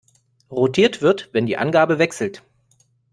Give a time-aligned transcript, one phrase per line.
[0.51, 2.41] Rotiert wird, wenn die Angabe wechselt.